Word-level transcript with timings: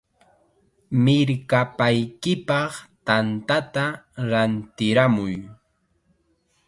¡Mirkapaykipaq 1.03 2.71
tantata 3.07 3.85
rantiramuy! 4.31 5.33